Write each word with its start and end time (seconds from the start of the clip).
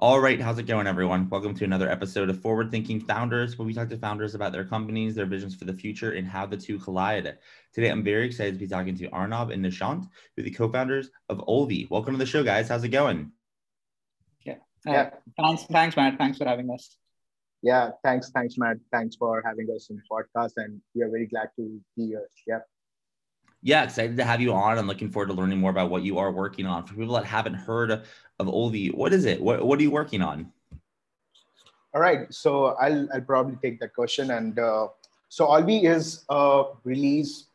All 0.00 0.20
right, 0.20 0.40
how's 0.40 0.58
it 0.58 0.68
going, 0.68 0.86
everyone? 0.86 1.28
Welcome 1.28 1.54
to 1.54 1.64
another 1.64 1.90
episode 1.90 2.30
of 2.30 2.40
Forward 2.40 2.70
Thinking 2.70 3.00
Founders, 3.00 3.58
where 3.58 3.66
we 3.66 3.74
talk 3.74 3.88
to 3.88 3.98
founders 3.98 4.36
about 4.36 4.52
their 4.52 4.64
companies, 4.64 5.16
their 5.16 5.26
visions 5.26 5.56
for 5.56 5.64
the 5.64 5.72
future, 5.72 6.12
and 6.12 6.24
how 6.24 6.46
the 6.46 6.56
two 6.56 6.78
collide. 6.78 7.36
Today, 7.72 7.88
I'm 7.88 8.04
very 8.04 8.24
excited 8.24 8.54
to 8.54 8.60
be 8.60 8.68
talking 8.68 8.96
to 8.96 9.08
Arnab 9.08 9.50
and 9.50 9.64
Nishant, 9.64 10.06
who 10.36 10.42
are 10.42 10.44
the 10.44 10.52
co-founders 10.52 11.10
of 11.28 11.38
Olvy. 11.48 11.90
Welcome 11.90 12.14
to 12.14 12.18
the 12.18 12.26
show, 12.26 12.44
guys. 12.44 12.68
How's 12.68 12.84
it 12.84 12.90
going? 12.90 13.32
Yeah, 14.44 14.58
uh, 14.86 14.92
yeah. 14.92 15.10
Thanks, 15.36 15.64
thanks, 15.64 15.96
Matt. 15.96 16.16
Thanks 16.16 16.38
for 16.38 16.44
having 16.44 16.70
us. 16.70 16.96
Yeah, 17.62 17.90
thanks, 18.04 18.30
thanks, 18.30 18.56
Matt. 18.56 18.76
Thanks 18.92 19.16
for 19.16 19.42
having 19.44 19.66
us 19.74 19.90
in 19.90 19.96
the 19.96 20.02
podcast, 20.08 20.52
and 20.58 20.80
we 20.94 21.02
are 21.02 21.10
very 21.10 21.26
glad 21.26 21.48
to 21.56 21.80
be 21.96 22.06
here. 22.06 22.28
Yeah 22.46 22.60
yeah, 23.62 23.84
excited 23.84 24.16
to 24.16 24.24
have 24.24 24.40
you 24.40 24.52
on. 24.52 24.78
I'm 24.78 24.86
looking 24.86 25.10
forward 25.10 25.28
to 25.28 25.32
learning 25.32 25.58
more 25.58 25.70
about 25.70 25.90
what 25.90 26.02
you 26.02 26.18
are 26.18 26.30
working 26.30 26.66
on. 26.66 26.84
For 26.86 26.94
people 26.94 27.14
that 27.14 27.24
haven't 27.24 27.54
heard 27.54 27.90
of 27.90 28.46
Olvy, 28.46 28.94
what 28.94 29.12
is 29.12 29.24
it? 29.24 29.40
What, 29.40 29.66
what 29.66 29.78
are 29.78 29.82
you 29.82 29.90
working 29.90 30.22
on? 30.22 30.52
All 31.94 32.00
right, 32.00 32.32
so 32.32 32.76
I'll, 32.80 33.08
I'll 33.12 33.20
probably 33.20 33.56
take 33.62 33.80
that 33.80 33.94
question. 33.94 34.30
And 34.30 34.58
uh, 34.58 34.88
so 35.28 35.46
Olvy 35.46 35.84
is 35.84 36.24
a 36.28 36.64
release 36.84 37.46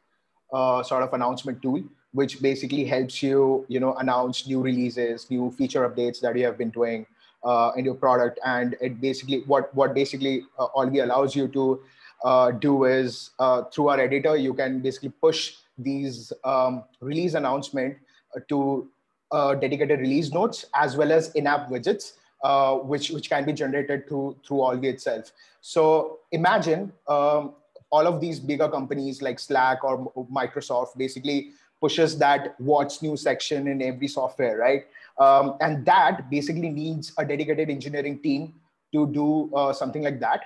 uh, 0.51 0.83
sort 0.83 1.03
of 1.03 1.13
announcement 1.13 1.61
tool, 1.61 1.83
which 2.11 2.41
basically 2.41 2.83
helps 2.83 3.23
you, 3.23 3.65
you 3.69 3.79
know, 3.79 3.95
announce 3.95 4.45
new 4.45 4.61
releases, 4.61 5.29
new 5.31 5.51
feature 5.51 5.87
updates 5.89 6.19
that 6.19 6.35
you 6.35 6.45
have 6.45 6.57
been 6.57 6.71
doing 6.71 7.05
uh, 7.45 7.71
in 7.77 7.85
your 7.85 7.95
product. 7.95 8.39
And 8.45 8.75
it 8.81 8.99
basically, 8.99 9.43
what, 9.47 9.73
what 9.73 9.93
basically 9.93 10.43
uh, 10.59 10.67
Olvy 10.75 11.01
allows 11.01 11.35
you 11.35 11.47
to 11.49 11.81
uh, 12.25 12.51
do 12.51 12.85
is 12.85 13.31
uh, 13.39 13.63
through 13.63 13.89
our 13.89 13.99
editor, 13.99 14.35
you 14.35 14.53
can 14.53 14.79
basically 14.79 15.09
push 15.09 15.55
these 15.77 16.31
um, 16.43 16.83
release 17.01 17.33
announcement 17.33 17.97
uh, 18.35 18.39
to 18.49 18.89
uh, 19.31 19.55
dedicated 19.55 19.99
release 19.99 20.31
notes 20.31 20.65
as 20.75 20.95
well 20.95 21.11
as 21.11 21.31
in-app 21.33 21.69
widgets, 21.69 22.13
uh, 22.43 22.75
which, 22.75 23.09
which 23.09 23.29
can 23.29 23.45
be 23.45 23.53
generated 23.53 24.07
through, 24.07 24.35
through 24.45 24.57
Olvy 24.57 24.85
itself. 24.85 25.31
So 25.61 26.19
imagine 26.31 26.91
um, 27.07 27.53
all 27.89 28.05
of 28.05 28.19
these 28.21 28.39
bigger 28.39 28.69
companies 28.69 29.21
like 29.21 29.39
Slack 29.39 29.83
or 29.83 30.11
Microsoft 30.31 30.97
basically 30.97 31.51
pushes 31.79 32.17
that 32.17 32.55
what's 32.59 33.01
new 33.01 33.17
section 33.17 33.67
in 33.67 33.81
every 33.81 34.07
software, 34.07 34.57
right? 34.57 34.85
Um, 35.19 35.57
and 35.61 35.85
that 35.85 36.29
basically 36.29 36.69
needs 36.69 37.13
a 37.17 37.25
dedicated 37.25 37.69
engineering 37.69 38.19
team 38.19 38.53
to 38.93 39.07
do 39.07 39.53
uh, 39.55 39.73
something 39.73 40.03
like 40.03 40.19
that. 40.19 40.45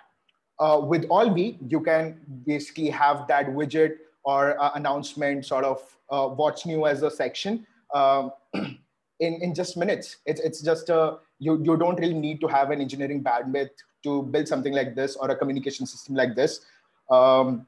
Uh, 0.60 0.82
with 0.84 1.08
Olvy, 1.10 1.58
you 1.70 1.80
can 1.82 2.20
basically 2.46 2.90
have 2.90 3.28
that 3.28 3.48
widget 3.48 3.98
or 4.24 4.60
uh, 4.62 4.72
announcement 4.76 5.46
sort 5.46 5.64
of 5.64 5.82
uh, 6.10 6.28
what's 6.28 6.66
new 6.66 6.86
as 6.86 7.04
a 7.04 7.12
section 7.12 7.66
um, 7.94 8.32
in, 8.54 8.78
in 9.20 9.54
just 9.54 9.78
minutes. 9.78 10.18
It's, 10.26 10.42
it's 10.42 10.62
just 10.62 10.90
a, 10.90 11.18
you, 11.40 11.62
you 11.64 11.78
don't 11.78 12.00
really 12.00 12.14
need 12.14 12.42
to 12.42 12.48
have 12.48 12.72
an 12.72 12.82
engineering 12.82 13.24
bandwidth 13.24 13.70
to 14.04 14.24
build 14.24 14.48
something 14.48 14.74
like 14.74 14.96
this 14.96 15.16
or 15.16 15.30
a 15.32 15.36
communication 15.36 15.86
system 15.86 16.16
like 16.16 16.36
this. 16.36 16.62
Um, 17.10 17.66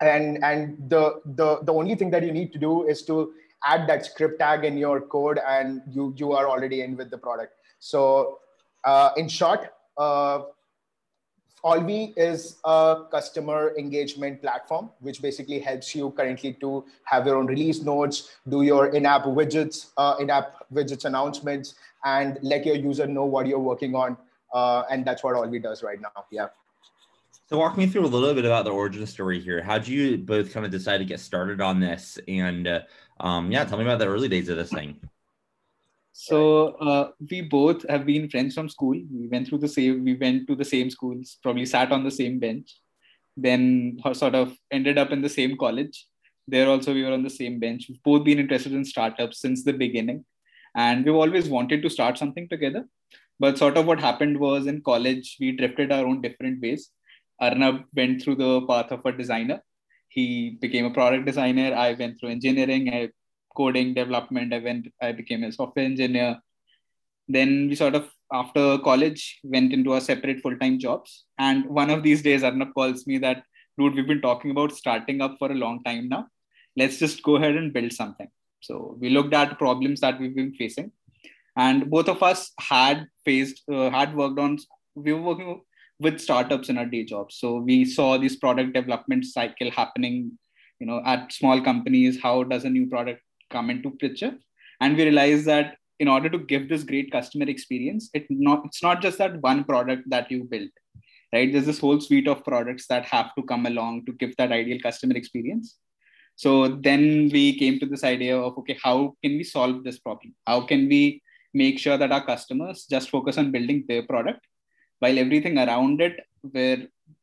and 0.00 0.42
and 0.44 0.76
the, 0.90 1.20
the, 1.24 1.60
the 1.62 1.72
only 1.72 1.94
thing 1.94 2.10
that 2.10 2.24
you 2.24 2.32
need 2.32 2.52
to 2.52 2.58
do 2.58 2.86
is 2.86 3.02
to 3.02 3.32
add 3.64 3.88
that 3.88 4.04
script 4.04 4.38
tag 4.38 4.64
in 4.64 4.76
your 4.76 5.00
code 5.00 5.38
and 5.46 5.80
you, 5.88 6.12
you 6.16 6.32
are 6.32 6.48
already 6.48 6.82
in 6.82 6.96
with 6.96 7.10
the 7.10 7.16
product. 7.18 7.54
So 7.78 8.40
uh, 8.84 9.10
in 9.16 9.28
short, 9.28 9.72
uh, 9.96 10.42
Olvy 11.64 12.12
is 12.18 12.58
a 12.64 13.04
customer 13.10 13.74
engagement 13.78 14.42
platform, 14.42 14.90
which 15.00 15.22
basically 15.22 15.58
helps 15.58 15.94
you 15.94 16.10
currently 16.10 16.52
to 16.60 16.84
have 17.04 17.26
your 17.26 17.36
own 17.36 17.46
release 17.46 17.80
notes, 17.80 18.36
do 18.46 18.62
your 18.62 18.88
in-app 18.88 19.24
widgets, 19.24 19.90
uh, 19.96 20.16
in-app 20.20 20.66
widgets 20.72 21.06
announcements, 21.06 21.76
and 22.04 22.38
let 22.42 22.66
your 22.66 22.76
user 22.76 23.06
know 23.06 23.24
what 23.24 23.46
you're 23.46 23.58
working 23.58 23.94
on. 23.94 24.16
Uh, 24.52 24.82
and 24.90 25.06
that's 25.06 25.24
what 25.24 25.34
Olvy 25.34 25.60
does 25.62 25.82
right 25.82 26.00
now. 26.00 26.26
Yeah. 26.30 26.48
So 27.46 27.58
walk 27.58 27.78
me 27.78 27.86
through 27.86 28.04
a 28.04 28.08
little 28.08 28.34
bit 28.34 28.44
about 28.44 28.66
the 28.66 28.70
origin 28.70 29.06
story 29.06 29.40
here. 29.40 29.62
How 29.62 29.78
did 29.78 29.88
you 29.88 30.18
both 30.18 30.52
kind 30.52 30.66
of 30.66 30.72
decide 30.72 30.98
to 30.98 31.04
get 31.06 31.18
started 31.18 31.62
on 31.62 31.80
this? 31.80 32.18
And 32.28 32.68
uh, 32.68 32.80
um, 33.20 33.50
yeah, 33.50 33.64
tell 33.64 33.78
me 33.78 33.84
about 33.84 34.00
the 34.00 34.06
early 34.06 34.28
days 34.28 34.50
of 34.50 34.58
this 34.58 34.70
thing. 34.70 35.00
So 36.16 36.76
uh, 36.76 37.10
we 37.28 37.40
both 37.40 37.84
have 37.90 38.06
been 38.06 38.30
friends 38.30 38.54
from 38.54 38.68
school. 38.68 38.96
We 39.12 39.26
went 39.26 39.48
through 39.48 39.58
the 39.58 39.68
same. 39.68 40.04
We 40.04 40.14
went 40.14 40.46
to 40.46 40.54
the 40.54 40.64
same 40.64 40.88
schools. 40.88 41.38
Probably 41.42 41.66
sat 41.66 41.90
on 41.90 42.04
the 42.04 42.10
same 42.10 42.38
bench. 42.38 42.72
Then 43.36 43.98
sort 44.12 44.36
of 44.36 44.56
ended 44.70 44.96
up 44.96 45.10
in 45.10 45.22
the 45.22 45.28
same 45.28 45.56
college. 45.56 46.06
There 46.46 46.68
also 46.68 46.94
we 46.94 47.02
were 47.02 47.12
on 47.12 47.24
the 47.24 47.30
same 47.30 47.58
bench. 47.58 47.86
We've 47.88 48.02
both 48.04 48.24
been 48.24 48.38
interested 48.38 48.72
in 48.74 48.84
startups 48.84 49.40
since 49.40 49.64
the 49.64 49.72
beginning, 49.72 50.24
and 50.76 51.04
we've 51.04 51.16
always 51.16 51.48
wanted 51.48 51.82
to 51.82 51.90
start 51.90 52.16
something 52.16 52.48
together. 52.48 52.86
But 53.40 53.58
sort 53.58 53.76
of 53.76 53.86
what 53.86 53.98
happened 53.98 54.38
was 54.38 54.68
in 54.68 54.82
college 54.82 55.36
we 55.40 55.50
drifted 55.50 55.90
our 55.90 56.06
own 56.06 56.20
different 56.20 56.62
ways. 56.62 56.90
Arnab 57.40 57.86
went 57.92 58.22
through 58.22 58.36
the 58.36 58.60
path 58.68 58.92
of 58.92 59.04
a 59.04 59.10
designer. 59.10 59.60
He 60.10 60.58
became 60.60 60.84
a 60.84 60.94
product 60.94 61.26
designer. 61.26 61.74
I 61.74 61.94
went 61.94 62.20
through 62.20 62.28
engineering. 62.28 62.88
I 62.94 63.08
coding 63.56 63.94
development. 63.94 64.52
I 64.52 64.58
went, 64.58 64.88
I 65.00 65.12
became 65.12 65.44
a 65.44 65.52
software 65.52 65.84
engineer. 65.84 66.38
Then 67.28 67.68
we 67.68 67.74
sort 67.74 67.94
of, 67.94 68.10
after 68.32 68.78
college, 68.78 69.40
went 69.44 69.72
into 69.72 69.92
our 69.92 70.00
separate 70.00 70.40
full 70.40 70.56
time 70.58 70.78
jobs. 70.78 71.24
And 71.38 71.66
one 71.66 71.90
of 71.90 72.02
these 72.02 72.22
days, 72.22 72.42
Arnab 72.42 72.74
calls 72.74 73.06
me 73.06 73.18
that, 73.18 73.44
dude, 73.78 73.94
we've 73.94 74.06
been 74.06 74.20
talking 74.20 74.50
about 74.50 74.72
starting 74.72 75.20
up 75.20 75.36
for 75.38 75.50
a 75.50 75.54
long 75.54 75.82
time 75.84 76.08
now. 76.08 76.26
Let's 76.76 76.98
just 76.98 77.22
go 77.22 77.36
ahead 77.36 77.56
and 77.56 77.72
build 77.72 77.92
something. 77.92 78.28
So 78.60 78.96
we 79.00 79.10
looked 79.10 79.34
at 79.34 79.58
problems 79.58 80.00
that 80.00 80.18
we've 80.18 80.34
been 80.34 80.54
facing. 80.54 80.90
And 81.56 81.90
both 81.90 82.08
of 82.08 82.22
us 82.22 82.52
had 82.58 83.06
faced, 83.24 83.62
uh, 83.70 83.90
had 83.90 84.16
worked 84.16 84.38
on, 84.38 84.58
we 84.94 85.12
were 85.12 85.22
working 85.22 85.60
with 86.00 86.20
startups 86.20 86.68
in 86.68 86.78
our 86.78 86.86
day 86.86 87.04
jobs. 87.04 87.36
So 87.36 87.58
we 87.58 87.84
saw 87.84 88.18
this 88.18 88.36
product 88.36 88.72
development 88.72 89.24
cycle 89.24 89.70
happening, 89.70 90.38
you 90.80 90.86
know, 90.86 91.00
at 91.04 91.32
small 91.32 91.60
companies. 91.60 92.20
How 92.20 92.42
does 92.42 92.64
a 92.64 92.70
new 92.70 92.88
product 92.88 93.20
come 93.56 93.70
into 93.70 93.90
picture. 94.04 94.34
And 94.80 94.96
we 94.96 95.04
realized 95.04 95.46
that 95.46 95.76
in 96.00 96.08
order 96.08 96.28
to 96.28 96.38
give 96.52 96.68
this 96.68 96.82
great 96.82 97.10
customer 97.16 97.48
experience 97.48 98.10
it 98.18 98.26
not 98.28 98.62
it's 98.68 98.82
not 98.86 99.00
just 99.00 99.18
that 99.18 99.40
one 99.42 99.60
product 99.68 100.02
that 100.14 100.30
you 100.30 100.42
build 100.54 100.70
right? 101.34 101.52
There's 101.52 101.66
this 101.66 101.80
whole 101.80 102.00
suite 102.00 102.28
of 102.28 102.44
products 102.44 102.86
that 102.86 103.04
have 103.06 103.34
to 103.34 103.42
come 103.42 103.66
along 103.66 104.06
to 104.06 104.12
give 104.12 104.36
that 104.36 104.52
ideal 104.52 104.78
customer 104.80 105.16
experience. 105.16 105.78
So 106.36 106.68
then 106.68 107.28
we 107.32 107.58
came 107.58 107.78
to 107.80 107.86
this 107.86 108.04
idea 108.04 108.36
of 108.38 108.56
okay 108.58 108.78
how 108.82 109.14
can 109.22 109.32
we 109.40 109.44
solve 109.44 109.84
this 109.84 109.98
problem? 109.98 110.34
How 110.46 110.60
can 110.70 110.88
we 110.88 111.22
make 111.52 111.78
sure 111.78 111.98
that 111.98 112.12
our 112.12 112.24
customers 112.24 112.86
just 112.90 113.10
focus 113.10 113.38
on 113.38 113.52
building 113.52 113.84
their 113.88 114.04
product 114.04 114.40
while 115.00 115.18
everything 115.18 115.58
around 115.58 116.00
it 116.00 116.20
where 116.52 116.80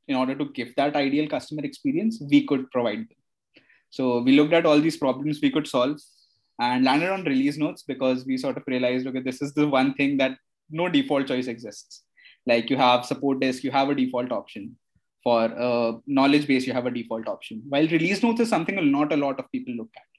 in 0.07 0.15
order 0.15 0.35
to 0.35 0.45
give 0.59 0.75
that 0.75 0.95
ideal 0.95 1.27
customer 1.27 1.63
experience 1.63 2.21
we 2.29 2.45
could 2.45 2.69
provide 2.71 2.99
them? 2.99 3.21
So 3.89 4.21
we 4.21 4.37
looked 4.37 4.53
at 4.53 4.65
all 4.65 4.79
these 4.79 4.97
problems 4.97 5.41
we 5.41 5.51
could 5.51 5.67
solve 5.67 5.97
and 6.67 6.85
landed 6.85 7.09
on 7.09 7.23
release 7.23 7.57
notes 7.57 7.83
because 7.91 8.25
we 8.25 8.37
sort 8.37 8.57
of 8.57 8.63
realized 8.73 9.07
okay 9.07 9.23
this 9.27 9.41
is 9.45 9.53
the 9.53 9.67
one 9.67 9.93
thing 9.99 10.17
that 10.21 10.37
no 10.69 10.87
default 10.87 11.27
choice 11.27 11.47
exists. 11.47 12.03
Like 12.45 12.69
you 12.69 12.77
have 12.77 13.05
support 13.05 13.41
desk 13.41 13.63
you 13.63 13.71
have 13.71 13.89
a 13.89 13.95
default 13.95 14.31
option. 14.31 14.77
For 15.23 15.41
uh, 15.67 15.91
knowledge 16.07 16.47
base 16.47 16.65
you 16.65 16.73
have 16.73 16.87
a 16.87 16.91
default 16.99 17.27
option. 17.27 17.63
While 17.69 17.87
release 17.87 18.23
notes 18.23 18.41
is 18.41 18.49
something 18.49 18.77
not 18.91 19.13
a 19.13 19.17
lot 19.17 19.39
of 19.39 19.51
people 19.51 19.73
look 19.75 19.89
at. 19.95 20.09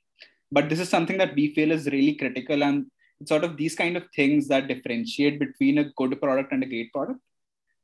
But 0.50 0.68
this 0.68 0.80
is 0.80 0.88
something 0.88 1.18
that 1.18 1.34
we 1.34 1.54
feel 1.54 1.72
is 1.72 1.86
really 1.86 2.14
critical 2.14 2.62
and 2.62 2.86
it's 3.20 3.30
sort 3.30 3.44
of 3.44 3.56
these 3.56 3.74
kind 3.74 3.96
of 3.96 4.04
things 4.14 4.48
that 4.48 4.68
differentiate 4.68 5.38
between 5.38 5.78
a 5.78 5.90
good 5.96 6.20
product 6.20 6.52
and 6.52 6.62
a 6.62 6.66
great 6.66 6.92
product. 6.92 7.20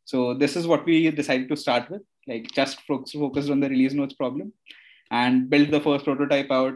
So 0.04 0.34
this 0.34 0.56
is 0.56 0.66
what 0.66 0.84
we 0.84 1.10
decided 1.10 1.48
to 1.50 1.56
start 1.56 1.90
with, 1.90 2.02
like 2.26 2.50
just 2.52 2.80
focus, 2.82 3.12
focused 3.12 3.50
on 3.50 3.60
the 3.60 3.68
release 3.68 3.92
notes 3.92 4.14
problem 4.14 4.52
and 5.10 5.48
build 5.48 5.70
the 5.70 5.80
first 5.80 6.04
prototype 6.04 6.50
out. 6.50 6.74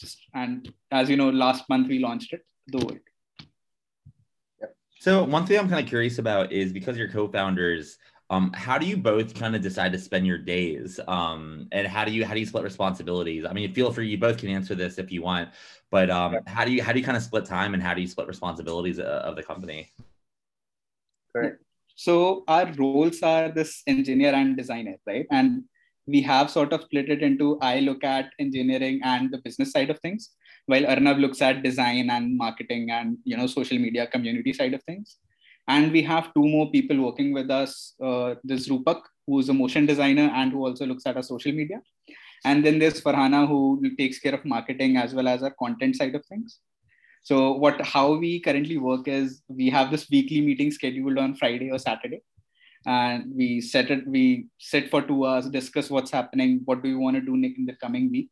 Just, 0.00 0.18
and 0.32 0.72
as 0.90 1.10
you 1.10 1.16
know, 1.16 1.28
last 1.28 1.68
month 1.68 1.88
we 1.88 1.98
launched 1.98 2.32
it 2.32 2.42
the 2.68 2.78
world. 2.78 2.98
So 4.98 5.24
one 5.24 5.46
thing 5.46 5.58
I'm 5.58 5.68
kind 5.68 5.82
of 5.82 5.88
curious 5.88 6.18
about 6.18 6.52
is 6.52 6.72
because 6.72 6.96
you're 6.96 7.08
co-founders, 7.08 7.98
um, 8.30 8.52
how 8.54 8.78
do 8.78 8.86
you 8.86 8.96
both 8.96 9.34
kind 9.34 9.56
of 9.56 9.62
decide 9.62 9.92
to 9.92 9.98
spend 9.98 10.26
your 10.26 10.38
days? 10.38 11.00
Um, 11.08 11.68
and 11.72 11.86
how 11.86 12.04
do 12.04 12.12
you 12.12 12.24
how 12.24 12.32
do 12.32 12.40
you 12.40 12.46
split 12.46 12.64
responsibilities? 12.64 13.44
I 13.44 13.52
mean, 13.52 13.72
feel 13.74 13.92
free 13.92 14.08
you 14.08 14.18
both 14.18 14.38
can 14.38 14.48
answer 14.48 14.74
this 14.74 14.98
if 14.98 15.10
you 15.10 15.22
want, 15.22 15.50
but 15.90 16.10
um, 16.10 16.38
how 16.46 16.64
do 16.64 16.72
you 16.72 16.82
how 16.82 16.92
do 16.92 16.98
you 16.98 17.04
kind 17.04 17.16
of 17.16 17.22
split 17.22 17.44
time 17.44 17.74
and 17.74 17.82
how 17.82 17.92
do 17.92 18.00
you 18.00 18.06
split 18.06 18.28
responsibilities 18.28 18.98
uh, 18.98 19.22
of 19.24 19.36
the 19.36 19.42
company? 19.42 19.90
Correct. 21.32 21.62
So 21.94 22.44
our 22.48 22.72
roles 22.72 23.20
are 23.22 23.50
this 23.50 23.82
engineer 23.86 24.32
and 24.32 24.56
designer, 24.56 24.96
right? 25.06 25.26
And 25.30 25.64
we 26.10 26.20
have 26.22 26.50
sort 26.50 26.72
of 26.72 26.82
split 26.82 27.08
it 27.08 27.22
into 27.22 27.58
I 27.60 27.80
look 27.80 28.04
at 28.04 28.32
engineering 28.38 29.00
and 29.04 29.30
the 29.30 29.38
business 29.38 29.72
side 29.72 29.90
of 29.90 29.98
things, 30.00 30.30
while 30.66 30.86
Arnab 30.86 31.18
looks 31.18 31.42
at 31.42 31.62
design 31.62 32.10
and 32.10 32.36
marketing 32.36 32.90
and 32.90 33.18
you 33.24 33.36
know 33.36 33.46
social 33.46 33.78
media 33.78 34.06
community 34.06 34.52
side 34.52 34.74
of 34.74 34.82
things. 34.84 35.18
And 35.68 35.92
we 35.92 36.02
have 36.02 36.32
two 36.34 36.46
more 36.48 36.70
people 36.70 37.00
working 37.00 37.32
with 37.32 37.50
us. 37.50 37.94
Uh, 38.02 38.34
there's 38.42 38.68
Rupak, 38.68 39.02
who's 39.26 39.48
a 39.48 39.54
motion 39.54 39.86
designer 39.86 40.28
and 40.34 40.52
who 40.52 40.66
also 40.66 40.86
looks 40.86 41.06
at 41.06 41.16
our 41.16 41.22
social 41.22 41.52
media. 41.52 41.80
And 42.44 42.64
then 42.64 42.78
there's 42.78 43.00
Farhana, 43.00 43.46
who 43.46 43.80
takes 43.98 44.18
care 44.18 44.34
of 44.34 44.44
marketing 44.44 44.96
as 44.96 45.14
well 45.14 45.28
as 45.28 45.42
our 45.42 45.54
content 45.62 45.96
side 45.96 46.14
of 46.14 46.24
things. 46.26 46.58
So 47.22 47.52
what 47.52 47.80
how 47.82 48.14
we 48.14 48.40
currently 48.40 48.78
work 48.78 49.06
is 49.06 49.42
we 49.48 49.68
have 49.70 49.90
this 49.90 50.08
weekly 50.10 50.40
meeting 50.40 50.70
scheduled 50.70 51.18
on 51.18 51.34
Friday 51.34 51.70
or 51.70 51.78
Saturday. 51.78 52.22
And 52.86 53.34
we 53.34 53.60
set 53.60 53.90
it, 53.90 54.06
we 54.06 54.46
sit 54.58 54.90
for 54.90 55.02
two 55.02 55.26
hours, 55.26 55.48
discuss 55.48 55.90
what's 55.90 56.10
happening, 56.10 56.62
what 56.64 56.82
do 56.82 56.88
you 56.88 56.98
want 56.98 57.16
to 57.16 57.20
do 57.20 57.34
in 57.34 57.66
the 57.66 57.74
coming 57.74 58.10
week, 58.10 58.30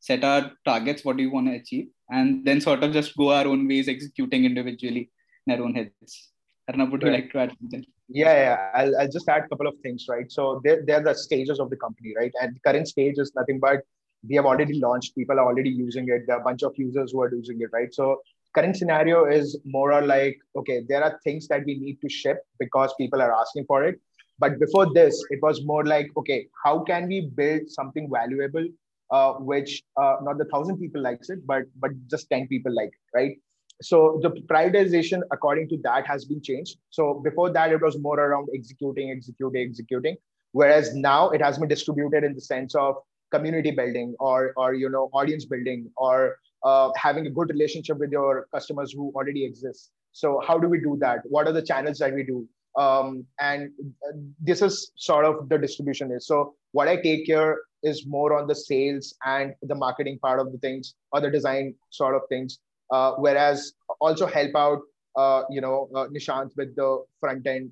set 0.00 0.24
our 0.24 0.52
targets, 0.64 1.04
what 1.04 1.18
do 1.18 1.22
you 1.22 1.30
want 1.30 1.48
to 1.48 1.54
achieve, 1.54 1.88
and 2.10 2.44
then 2.46 2.60
sort 2.60 2.82
of 2.82 2.92
just 2.92 3.16
go 3.16 3.30
our 3.32 3.46
own 3.46 3.68
ways 3.68 3.88
executing 3.88 4.46
individually 4.46 5.10
in 5.46 5.54
our 5.54 5.62
own 5.62 5.74
heads. 5.74 6.30
Arnab, 6.68 6.92
would 6.92 7.02
right. 7.02 7.10
you 7.10 7.16
like 7.16 7.32
to 7.32 7.38
add 7.38 7.54
something? 7.60 7.84
Yeah, 8.08 8.32
yeah. 8.32 8.70
I'll, 8.74 8.96
I'll 9.00 9.10
just 9.10 9.28
add 9.28 9.44
a 9.44 9.48
couple 9.48 9.66
of 9.66 9.74
things, 9.82 10.06
right? 10.08 10.32
So 10.32 10.62
they're, 10.64 10.82
they're 10.86 11.02
the 11.02 11.14
stages 11.14 11.60
of 11.60 11.68
the 11.68 11.76
company, 11.76 12.14
right? 12.16 12.32
And 12.40 12.56
the 12.56 12.60
current 12.60 12.88
stage 12.88 13.18
is 13.18 13.32
nothing 13.34 13.60
but 13.60 13.80
we 14.28 14.36
have 14.36 14.46
already 14.46 14.80
launched 14.80 15.14
people 15.14 15.38
are 15.38 15.46
already 15.46 15.70
using 15.70 16.08
it 16.08 16.26
there 16.26 16.36
are 16.36 16.40
a 16.40 16.44
bunch 16.44 16.62
of 16.62 16.72
users 16.76 17.12
who 17.12 17.20
are 17.20 17.34
using 17.34 17.60
it 17.60 17.70
right 17.72 17.94
so 17.94 18.20
current 18.54 18.76
scenario 18.76 19.24
is 19.26 19.58
more 19.64 19.92
or 19.92 20.02
like 20.02 20.38
okay 20.56 20.82
there 20.88 21.02
are 21.02 21.20
things 21.24 21.48
that 21.48 21.64
we 21.66 21.78
need 21.78 22.00
to 22.00 22.08
ship 22.08 22.38
because 22.58 22.94
people 22.98 23.20
are 23.20 23.34
asking 23.40 23.64
for 23.66 23.84
it. 23.84 24.00
But 24.38 24.58
before 24.58 24.92
this 24.92 25.22
it 25.30 25.40
was 25.42 25.64
more 25.64 25.84
like 25.84 26.10
okay 26.16 26.48
how 26.64 26.82
can 26.82 27.06
we 27.06 27.30
build 27.34 27.68
something 27.68 28.08
valuable 28.12 28.66
uh, 29.10 29.32
which 29.34 29.82
uh, 29.96 30.16
not 30.22 30.38
the 30.38 30.46
thousand 30.46 30.78
people 30.78 31.02
likes 31.02 31.30
it 31.30 31.46
but 31.46 31.62
but 31.76 31.90
just 32.08 32.28
10 32.30 32.48
people 32.48 32.74
like 32.74 32.88
it 32.88 33.16
right? 33.16 33.36
So 33.82 34.20
the 34.22 34.30
prioritization 34.30 35.22
according 35.32 35.68
to 35.70 35.78
that 35.82 36.06
has 36.06 36.24
been 36.24 36.40
changed. 36.42 36.78
So 36.90 37.20
before 37.24 37.50
that 37.50 37.72
it 37.72 37.80
was 37.80 37.98
more 37.98 38.18
around 38.18 38.48
executing 38.54 39.10
executing 39.10 39.68
executing. 39.68 40.16
Whereas 40.52 40.94
now 40.94 41.30
it 41.30 41.42
has 41.42 41.58
been 41.58 41.68
distributed 41.68 42.22
in 42.22 42.34
the 42.34 42.40
sense 42.40 42.76
of 42.76 42.96
community 43.32 43.72
building 43.72 44.14
or 44.20 44.52
or 44.56 44.74
you 44.74 44.88
know 44.88 45.10
audience 45.12 45.44
building 45.44 45.90
or 45.96 46.36
uh, 46.64 46.90
having 46.96 47.26
a 47.26 47.30
good 47.30 47.50
relationship 47.50 47.98
with 47.98 48.10
your 48.10 48.46
customers 48.52 48.92
who 48.92 49.12
already 49.14 49.44
exist. 49.44 49.90
So 50.12 50.40
how 50.46 50.58
do 50.58 50.68
we 50.68 50.80
do 50.80 50.96
that? 51.00 51.20
What 51.24 51.46
are 51.46 51.52
the 51.52 51.62
channels 51.62 51.98
that 51.98 52.14
we 52.14 52.22
do? 52.22 52.48
Um, 52.76 53.24
and 53.40 53.70
uh, 54.08 54.16
this 54.40 54.62
is 54.62 54.90
sort 54.96 55.24
of 55.24 55.48
the 55.48 55.58
distribution 55.58 56.10
is. 56.10 56.26
So 56.26 56.54
what 56.72 56.88
i 56.88 56.96
take 56.96 57.26
here 57.26 57.60
is 57.84 58.06
more 58.06 58.36
on 58.36 58.48
the 58.48 58.54
sales 58.54 59.14
and 59.24 59.54
the 59.62 59.74
marketing 59.74 60.18
part 60.18 60.40
of 60.40 60.50
the 60.50 60.58
things 60.58 60.94
or 61.12 61.20
the 61.20 61.30
design 61.30 61.74
sort 61.90 62.14
of 62.14 62.22
things. 62.28 62.58
Uh, 62.90 63.12
whereas 63.12 63.74
also 64.00 64.26
help 64.26 64.50
out 64.56 64.80
uh, 65.16 65.42
you 65.50 65.60
know 65.60 65.88
uh, 65.94 66.06
nishant 66.06 66.50
with 66.56 66.74
the 66.74 67.04
front 67.20 67.46
end 67.46 67.70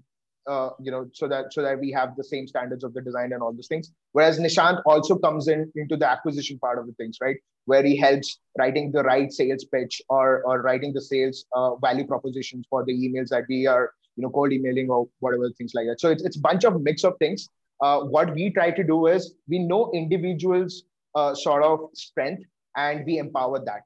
uh, 0.48 0.70
you 0.80 0.90
know, 0.90 1.08
so 1.12 1.28
that 1.28 1.52
so 1.52 1.62
that 1.62 1.78
we 1.78 1.90
have 1.92 2.16
the 2.16 2.24
same 2.24 2.46
standards 2.46 2.84
of 2.84 2.94
the 2.94 3.00
design 3.00 3.32
and 3.32 3.42
all 3.42 3.52
those 3.52 3.68
things. 3.68 3.92
Whereas 4.12 4.38
Nishant 4.38 4.82
also 4.86 5.16
comes 5.16 5.48
in 5.48 5.70
into 5.76 5.96
the 5.96 6.08
acquisition 6.08 6.58
part 6.58 6.78
of 6.78 6.86
the 6.86 6.92
things, 6.94 7.18
right? 7.20 7.36
Where 7.66 7.82
he 7.82 7.96
helps 7.96 8.38
writing 8.58 8.90
the 8.92 9.02
right 9.02 9.32
sales 9.32 9.64
pitch 9.64 10.02
or 10.08 10.42
or 10.44 10.62
writing 10.62 10.92
the 10.92 11.00
sales 11.00 11.44
uh, 11.54 11.76
value 11.76 12.06
propositions 12.06 12.66
for 12.68 12.84
the 12.84 12.92
emails 12.92 13.28
that 13.28 13.44
we 13.48 13.66
are, 13.66 13.92
you 14.16 14.22
know, 14.22 14.30
cold 14.30 14.52
emailing 14.52 14.90
or 14.90 15.08
whatever 15.20 15.50
things 15.50 15.72
like 15.74 15.86
that. 15.86 16.00
So 16.00 16.10
it's 16.10 16.22
it's 16.22 16.36
bunch 16.36 16.64
of 16.64 16.80
mix 16.82 17.04
of 17.04 17.16
things. 17.18 17.48
Uh, 17.80 18.00
what 18.00 18.34
we 18.34 18.50
try 18.50 18.70
to 18.70 18.84
do 18.84 19.06
is 19.06 19.34
we 19.48 19.58
know 19.58 19.90
individuals' 19.92 20.84
uh, 21.14 21.34
sort 21.34 21.62
of 21.62 21.90
strength 21.94 22.42
and 22.76 23.04
we 23.04 23.18
empower 23.18 23.58
that 23.64 23.82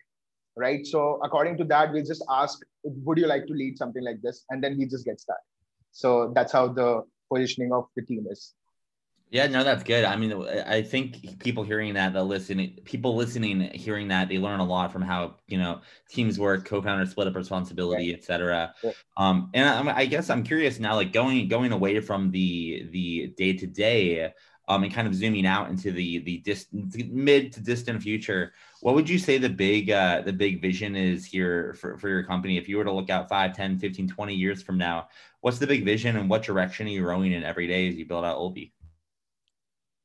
right 0.56 0.86
so 0.86 1.20
according 1.22 1.56
to 1.56 1.64
that 1.64 1.92
we 1.92 2.02
just 2.02 2.24
ask 2.30 2.60
would 2.84 3.18
you 3.18 3.26
like 3.26 3.46
to 3.46 3.52
lead 3.52 3.76
something 3.76 4.04
like 4.04 4.20
this 4.22 4.44
and 4.50 4.62
then 4.62 4.76
we 4.78 4.86
just 4.86 5.04
get 5.04 5.20
started 5.20 5.42
so 5.96 6.30
that's 6.34 6.52
how 6.52 6.68
the 6.68 7.02
positioning 7.32 7.72
of 7.72 7.86
the 7.96 8.02
team 8.02 8.26
is. 8.30 8.52
Yeah, 9.30 9.46
no, 9.46 9.64
that's 9.64 9.82
good. 9.82 10.04
I 10.04 10.14
mean, 10.14 10.46
I 10.66 10.82
think 10.82 11.40
people 11.40 11.64
hearing 11.64 11.94
that, 11.94 12.12
the 12.12 12.22
listening, 12.22 12.78
people 12.84 13.16
listening, 13.16 13.60
hearing 13.72 14.08
that, 14.08 14.28
they 14.28 14.38
learn 14.38 14.60
a 14.60 14.64
lot 14.64 14.92
from 14.92 15.02
how 15.02 15.36
you 15.48 15.58
know 15.58 15.80
teams 16.10 16.38
work, 16.38 16.64
co-founders 16.66 17.10
split 17.10 17.26
up 17.26 17.34
responsibility, 17.34 18.10
right. 18.10 18.18
etc. 18.18 18.74
Yeah. 18.84 18.90
Um, 19.16 19.50
and 19.54 19.88
I, 19.88 19.96
I, 19.96 20.06
guess 20.06 20.30
I'm 20.30 20.44
curious 20.44 20.78
now, 20.78 20.94
like 20.94 21.12
going 21.12 21.48
going 21.48 21.72
away 21.72 21.98
from 22.00 22.30
the 22.30 22.86
the 22.92 23.34
day 23.36 23.54
to 23.54 23.66
day, 23.66 24.32
um, 24.68 24.82
and 24.82 24.92
kind 24.92 25.06
of 25.06 25.14
zooming 25.14 25.46
out 25.46 25.70
into 25.70 25.92
the 25.92 26.18
the 26.18 26.38
dis- 26.38 26.66
mid 26.72 27.52
to 27.52 27.60
distant 27.60 28.02
future. 28.02 28.52
What 28.80 28.94
would 28.94 29.08
you 29.08 29.18
say 29.18 29.38
the 29.38 29.48
big 29.48 29.90
uh, 29.90 30.22
the 30.22 30.32
big 30.32 30.60
vision 30.60 30.96
is 30.96 31.24
here 31.24 31.74
for, 31.74 31.98
for 31.98 32.08
your 32.08 32.24
company? 32.24 32.58
If 32.58 32.68
you 32.68 32.76
were 32.76 32.84
to 32.84 32.92
look 32.92 33.10
out 33.10 33.28
5, 33.28 33.54
10, 33.54 33.78
15, 33.78 34.08
20 34.08 34.34
years 34.34 34.62
from 34.62 34.78
now, 34.78 35.08
what's 35.40 35.58
the 35.58 35.66
big 35.66 35.84
vision 35.84 36.16
and 36.16 36.28
what 36.28 36.42
direction 36.42 36.86
are 36.86 36.90
you 36.90 37.06
rowing 37.06 37.32
in 37.32 37.44
every 37.44 37.66
day 37.66 37.88
as 37.88 37.94
you 37.94 38.06
build 38.06 38.24
out 38.24 38.38
Olvy? 38.38 38.72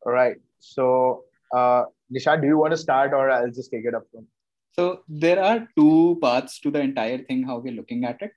All 0.06 0.12
right. 0.12 0.38
So, 0.60 1.24
uh, 1.54 1.86
Nisha, 2.14 2.40
do 2.40 2.48
you 2.48 2.58
want 2.58 2.72
to 2.72 2.78
start 2.78 3.14
or 3.14 3.30
I'll 3.30 3.52
just 3.52 3.72
take 3.72 3.86
it 3.86 3.96
up 3.96 4.04
from? 4.12 4.28
So, 4.74 5.02
there 5.08 5.44
are 5.44 5.68
two 5.78 6.18
parts 6.22 6.60
to 6.62 6.72
the 6.72 6.82
entire 6.82 7.20
thing, 7.20 7.44
how 7.44 7.58
we're 7.58 7.74
looking 7.74 8.06
at 8.06 8.22
it. 8.22 8.32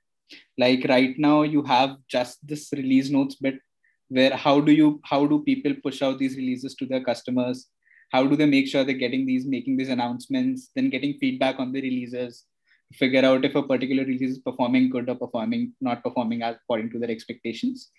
Like 0.59 0.85
right 0.88 1.15
now, 1.19 1.43
you 1.43 1.62
have 1.62 1.97
just 2.09 2.47
this 2.47 2.70
release 2.73 3.11
notes 3.11 3.37
bit 3.37 3.61
where 4.09 4.37
how 4.37 4.61
do 4.61 4.73
you 4.73 5.01
how 5.05 5.27
do 5.27 5.43
people 5.43 5.75
push 5.83 6.03
out 6.03 6.19
these 6.19 6.37
releases 6.37 6.75
to 6.75 6.87
their 6.87 7.03
customers 7.03 7.69
how 8.13 8.27
do 8.27 8.37
they 8.37 8.46
make 8.46 8.69
sure 8.69 8.84
they're 8.84 9.05
getting 9.05 9.27
these 9.27 9.46
making 9.46 9.77
these 9.77 9.89
announcements 9.89 10.70
then 10.77 10.91
getting 10.91 11.15
feedback 11.19 11.58
on 11.58 11.73
the 11.73 11.81
releases 11.81 12.44
figure 12.93 13.25
out 13.25 13.44
if 13.44 13.55
a 13.55 13.63
particular 13.63 14.05
release 14.05 14.32
is 14.32 14.39
performing 14.39 14.91
good 14.91 15.08
or 15.08 15.15
performing 15.15 15.73
not 15.81 16.03
performing 16.03 16.43
according 16.43 16.91
to 16.91 16.99
their 16.99 17.11
expectations. 17.11 17.91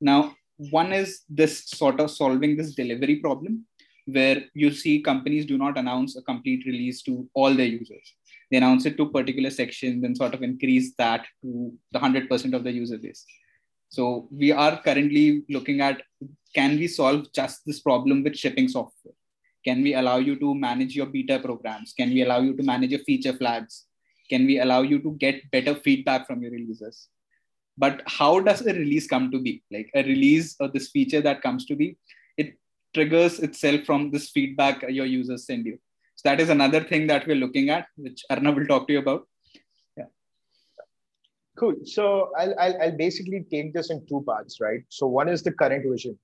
Now, 0.00 0.34
one 0.70 0.92
is 0.92 1.22
this 1.28 1.66
sort 1.66 2.00
of 2.00 2.10
solving 2.10 2.56
this 2.56 2.74
delivery 2.74 3.16
problem 3.16 3.66
where 4.06 4.44
you 4.54 4.70
see 4.70 5.02
companies 5.02 5.46
do 5.46 5.58
not 5.58 5.76
announce 5.76 6.16
a 6.16 6.22
complete 6.22 6.64
release 6.66 7.02
to 7.02 7.28
all 7.34 7.54
their 7.54 7.66
users. 7.66 8.14
They 8.50 8.58
announce 8.58 8.86
it 8.86 8.96
to 8.98 9.10
particular 9.10 9.50
sections 9.50 10.04
and 10.04 10.16
sort 10.16 10.34
of 10.34 10.42
increase 10.42 10.94
that 10.96 11.26
to 11.42 11.72
the 11.92 11.98
100% 11.98 12.54
of 12.54 12.62
the 12.62 12.70
user 12.70 12.98
base. 12.98 13.24
So 13.88 14.28
we 14.30 14.52
are 14.52 14.80
currently 14.82 15.44
looking 15.48 15.80
at 15.80 16.02
can 16.54 16.78
we 16.78 16.88
solve 16.88 17.32
just 17.32 17.64
this 17.66 17.80
problem 17.80 18.22
with 18.22 18.36
shipping 18.36 18.68
software? 18.68 19.14
Can 19.64 19.82
we 19.82 19.94
allow 19.94 20.18
you 20.18 20.38
to 20.38 20.54
manage 20.54 20.94
your 20.94 21.06
beta 21.06 21.38
programs? 21.38 21.92
Can 21.92 22.10
we 22.10 22.22
allow 22.22 22.40
you 22.40 22.56
to 22.56 22.62
manage 22.62 22.90
your 22.90 23.00
feature 23.00 23.32
flags? 23.32 23.86
can 24.28 24.46
we 24.46 24.60
allow 24.60 24.82
you 24.82 24.98
to 25.00 25.12
get 25.12 25.50
better 25.50 25.74
feedback 25.74 26.26
from 26.26 26.42
your 26.42 26.50
releases 26.50 27.08
but 27.78 28.02
how 28.06 28.40
does 28.40 28.60
a 28.66 28.72
release 28.72 29.06
come 29.06 29.30
to 29.30 29.38
be 29.38 29.62
like 29.70 29.90
a 29.94 30.02
release 30.04 30.56
or 30.60 30.68
this 30.68 30.90
feature 30.90 31.20
that 31.20 31.42
comes 31.42 31.66
to 31.66 31.76
be 31.76 31.96
it 32.36 32.54
triggers 32.94 33.38
itself 33.40 33.82
from 33.84 34.10
this 34.10 34.30
feedback 34.30 34.82
your 34.88 35.06
users 35.06 35.46
send 35.46 35.66
you 35.66 35.78
so 36.14 36.28
that 36.28 36.40
is 36.40 36.48
another 36.48 36.82
thing 36.82 37.06
that 37.06 37.26
we're 37.26 37.42
looking 37.44 37.70
at 37.70 37.86
which 37.96 38.24
arna 38.30 38.52
will 38.52 38.66
talk 38.66 38.86
to 38.86 38.94
you 38.94 38.98
about 38.98 39.26
cool 41.56 41.74
so 41.84 42.30
I'll, 42.38 42.54
I'll, 42.58 42.82
I'll 42.82 42.96
basically 42.96 43.44
take 43.50 43.72
this 43.74 43.90
in 43.90 44.04
two 44.06 44.22
parts 44.26 44.60
right 44.60 44.80
so 44.88 45.06
one 45.06 45.28
is 45.28 45.42
the 45.42 45.52
current 45.52 45.84
vision 45.90 46.18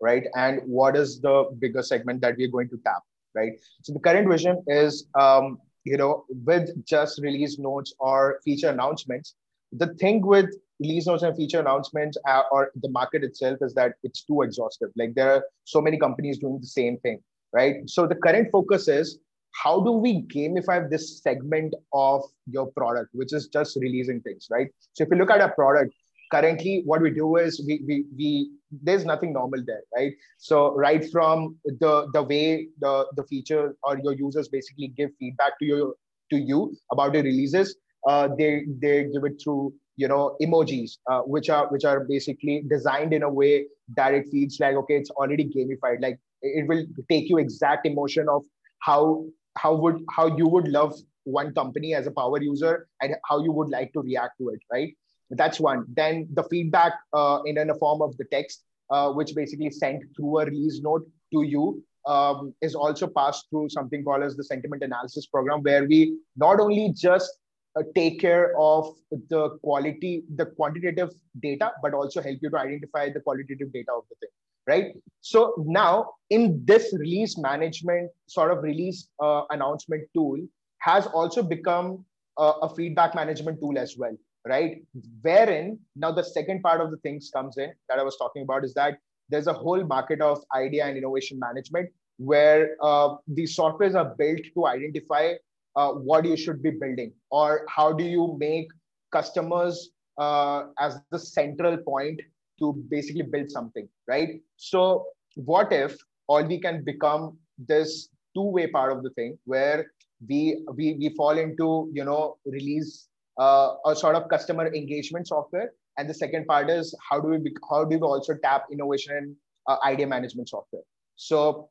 right 0.00 0.24
and 0.34 0.60
what 0.64 0.96
is 0.96 1.20
the 1.20 1.48
bigger 1.58 1.82
segment 1.82 2.20
that 2.20 2.36
we're 2.36 2.50
going 2.50 2.68
to 2.70 2.78
tap 2.84 3.02
right 3.34 3.52
so 3.82 3.92
the 3.92 4.00
current 4.00 4.28
vision 4.28 4.62
is 4.68 5.06
um, 5.18 5.58
you 5.86 5.96
know, 5.96 6.24
with 6.28 6.68
just 6.84 7.20
release 7.22 7.58
notes 7.58 7.94
or 8.00 8.40
feature 8.44 8.70
announcements. 8.70 9.36
The 9.72 9.94
thing 9.94 10.26
with 10.26 10.50
release 10.80 11.06
notes 11.06 11.22
and 11.22 11.34
feature 11.36 11.60
announcements 11.60 12.18
uh, 12.28 12.42
or 12.50 12.72
the 12.82 12.90
market 12.90 13.22
itself 13.22 13.58
is 13.60 13.72
that 13.74 13.92
it's 14.02 14.22
too 14.24 14.42
exhaustive. 14.42 14.90
Like 14.96 15.14
there 15.14 15.30
are 15.30 15.44
so 15.64 15.80
many 15.80 15.96
companies 15.96 16.38
doing 16.38 16.58
the 16.60 16.66
same 16.66 16.98
thing, 16.98 17.20
right? 17.52 17.76
So 17.86 18.06
the 18.06 18.16
current 18.16 18.48
focus 18.50 18.88
is 18.88 19.18
how 19.62 19.80
do 19.80 19.92
we 19.92 20.22
gamify 20.22 20.88
this 20.88 21.22
segment 21.22 21.74
of 21.92 22.22
your 22.46 22.66
product, 22.72 23.10
which 23.12 23.32
is 23.32 23.48
just 23.48 23.76
releasing 23.76 24.20
things, 24.20 24.48
right? 24.50 24.68
So 24.92 25.04
if 25.04 25.10
you 25.10 25.16
look 25.16 25.30
at 25.30 25.40
a 25.40 25.48
product, 25.48 25.94
currently 26.30 26.82
what 26.84 27.00
we 27.00 27.10
do 27.10 27.36
is 27.36 27.62
we, 27.66 27.82
we, 27.86 28.04
we 28.16 28.50
there's 28.82 29.04
nothing 29.04 29.32
normal 29.32 29.62
there 29.64 29.82
right 29.94 30.12
so 30.38 30.74
right 30.74 31.10
from 31.10 31.56
the 31.64 32.08
the 32.12 32.22
way 32.22 32.66
the 32.80 33.06
the 33.16 33.22
feature 33.24 33.76
or 33.84 33.98
your 34.02 34.12
users 34.12 34.48
basically 34.48 34.88
give 34.88 35.10
feedback 35.18 35.58
to 35.58 35.64
you 35.64 35.94
to 36.30 36.36
you 36.36 36.76
about 36.90 37.12
the 37.12 37.22
releases 37.22 37.76
uh, 38.08 38.28
they 38.36 38.64
they 38.80 39.04
give 39.04 39.24
it 39.24 39.40
through 39.42 39.72
you 39.96 40.08
know 40.08 40.36
emojis 40.42 40.98
uh, 41.10 41.20
which 41.20 41.48
are 41.48 41.68
which 41.68 41.84
are 41.84 42.00
basically 42.00 42.64
designed 42.68 43.12
in 43.12 43.22
a 43.22 43.30
way 43.30 43.64
that 43.96 44.12
it 44.12 44.26
feels 44.30 44.58
like 44.58 44.74
okay 44.74 44.96
it's 44.96 45.10
already 45.10 45.44
gamified 45.44 46.02
like 46.02 46.18
it 46.42 46.66
will 46.66 46.84
take 47.08 47.28
you 47.28 47.38
exact 47.38 47.86
emotion 47.86 48.28
of 48.28 48.42
how 48.80 49.24
how 49.56 49.74
would 49.74 50.02
how 50.10 50.26
you 50.36 50.46
would 50.46 50.68
love 50.68 50.94
one 51.24 51.52
company 51.54 51.94
as 51.94 52.06
a 52.06 52.10
power 52.10 52.40
user 52.40 52.88
and 53.02 53.14
how 53.28 53.42
you 53.42 53.52
would 53.52 53.68
like 53.68 53.92
to 53.92 54.00
react 54.00 54.38
to 54.38 54.48
it 54.50 54.60
right? 54.72 54.94
That's 55.30 55.58
one. 55.58 55.84
Then 55.88 56.28
the 56.34 56.44
feedback 56.44 56.92
uh, 57.12 57.40
in, 57.46 57.58
in 57.58 57.70
a 57.70 57.74
form 57.74 58.00
of 58.00 58.16
the 58.16 58.24
text 58.30 58.62
uh, 58.90 59.10
which 59.10 59.34
basically 59.34 59.70
sent 59.70 60.04
through 60.16 60.38
a 60.38 60.44
release 60.44 60.80
note 60.82 61.04
to 61.32 61.42
you 61.42 61.82
um, 62.06 62.54
is 62.62 62.74
also 62.74 63.06
passed 63.08 63.46
through 63.50 63.68
something 63.70 64.04
called 64.04 64.22
as 64.22 64.36
the 64.36 64.44
sentiment 64.44 64.82
analysis 64.82 65.26
program 65.26 65.62
where 65.62 65.84
we 65.86 66.16
not 66.36 66.60
only 66.60 66.92
just 66.96 67.38
uh, 67.76 67.82
take 67.94 68.20
care 68.20 68.52
of 68.58 68.94
the 69.28 69.50
quality 69.62 70.22
the 70.36 70.46
quantitative 70.46 71.10
data 71.42 71.72
but 71.82 71.94
also 71.94 72.22
help 72.22 72.38
you 72.40 72.48
to 72.48 72.58
identify 72.58 73.10
the 73.10 73.20
qualitative 73.20 73.72
data 73.72 73.92
of 73.92 74.04
the 74.08 74.16
thing 74.20 74.30
right? 74.66 74.94
So 75.20 75.54
now 75.66 76.12
in 76.30 76.62
this 76.64 76.94
release 76.98 77.38
management 77.38 78.10
sort 78.26 78.50
of 78.50 78.62
release 78.62 79.08
uh, 79.22 79.42
announcement 79.50 80.04
tool 80.14 80.38
has 80.78 81.06
also 81.06 81.42
become 81.42 82.04
a, 82.38 82.52
a 82.62 82.74
feedback 82.74 83.14
management 83.14 83.60
tool 83.60 83.78
as 83.78 83.96
well 83.96 84.16
right? 84.46 84.82
Wherein 85.22 85.78
now 85.96 86.12
the 86.12 86.22
second 86.22 86.62
part 86.62 86.80
of 86.80 86.90
the 86.90 86.96
things 86.98 87.30
comes 87.34 87.58
in 87.58 87.72
that 87.88 87.98
i 87.98 88.02
was 88.02 88.16
talking 88.16 88.42
about 88.42 88.64
is 88.64 88.74
that 88.74 88.98
there's 89.28 89.48
a 89.48 89.52
whole 89.52 89.84
market 89.84 90.20
of 90.20 90.42
idea 90.54 90.86
and 90.86 90.96
innovation 90.96 91.38
management 91.38 91.90
where 92.18 92.76
uh, 92.82 93.16
these 93.26 93.56
softwares 93.56 93.94
are 93.94 94.14
built 94.16 94.40
to 94.54 94.66
identify 94.66 95.34
uh, 95.74 95.90
what 95.92 96.24
you 96.24 96.36
should 96.36 96.62
be 96.62 96.70
building 96.70 97.12
or 97.30 97.66
how 97.68 97.92
do 97.92 98.04
you 98.04 98.36
make 98.38 98.68
customers 99.12 99.90
uh, 100.18 100.64
as 100.78 100.98
the 101.10 101.18
central 101.18 101.76
point 101.76 102.20
to 102.58 102.72
basically 102.88 103.22
build 103.22 103.50
something 103.50 103.88
right? 104.08 104.40
So 104.56 105.06
what 105.34 105.72
if 105.72 105.96
Olvy 106.28 106.60
can 106.60 106.84
become 106.84 107.38
this 107.58 108.08
two-way 108.34 108.66
part 108.68 108.92
of 108.92 109.02
the 109.02 109.10
thing 109.10 109.38
where 109.44 109.86
we 110.28 110.64
we, 110.74 110.94
we 110.94 111.14
fall 111.16 111.38
into 111.38 111.90
you 111.92 112.04
know 112.04 112.36
release 112.44 113.08
uh, 113.38 113.74
a 113.84 113.94
sort 113.94 114.16
of 114.16 114.28
customer 114.28 114.72
engagement 114.74 115.28
software? 115.28 115.72
And 115.98 116.10
the 116.10 116.14
second 116.14 116.46
part 116.46 116.68
is 116.68 116.94
how 117.08 117.20
do 117.20 117.28
we 117.28 117.54
how 117.70 117.84
do 117.84 117.98
we 117.98 118.02
also 118.02 118.34
tap 118.42 118.64
innovation 118.72 119.16
and 119.16 119.36
uh, 119.66 119.76
idea 119.84 120.06
management 120.06 120.48
software? 120.48 120.82
So 121.16 121.68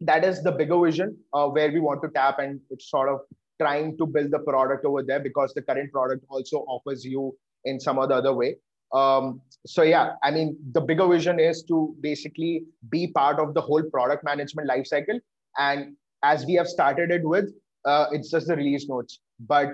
that 0.00 0.24
is 0.24 0.42
the 0.42 0.52
bigger 0.52 0.78
vision 0.82 1.16
uh, 1.32 1.46
where 1.48 1.70
we 1.70 1.80
want 1.80 2.02
to 2.02 2.08
tap 2.08 2.38
and 2.38 2.60
it's 2.70 2.90
sort 2.90 3.08
of 3.08 3.20
trying 3.60 3.96
to 3.96 4.06
build 4.06 4.30
the 4.30 4.38
product 4.40 4.84
over 4.84 5.02
there 5.02 5.20
because 5.20 5.54
the 5.54 5.62
current 5.62 5.90
product 5.90 6.24
also 6.28 6.58
offers 6.68 7.04
you 7.04 7.34
in 7.64 7.80
some 7.80 7.98
other 7.98 8.34
way 8.34 8.56
um, 8.92 9.40
so 9.66 9.82
yeah 9.82 10.12
i 10.22 10.30
mean 10.30 10.56
the 10.72 10.80
bigger 10.80 11.08
vision 11.08 11.40
is 11.40 11.62
to 11.62 11.94
basically 12.00 12.64
be 12.88 13.08
part 13.08 13.40
of 13.40 13.54
the 13.54 13.60
whole 13.60 13.82
product 13.82 14.24
management 14.24 14.68
lifecycle 14.68 15.18
and 15.58 15.96
as 16.22 16.46
we 16.46 16.54
have 16.54 16.68
started 16.68 17.10
it 17.10 17.24
with 17.24 17.50
uh, 17.86 18.06
it's 18.12 18.30
just 18.30 18.48
the 18.48 18.56
release 18.56 18.88
notes. 18.88 19.20
But 19.40 19.70